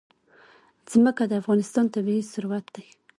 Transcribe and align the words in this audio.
ځمکه 0.91 1.23
د 1.27 1.33
افغانستان 1.41 1.85
طبعي 1.93 2.21
ثروت 2.33 2.65
دی. 2.75 2.85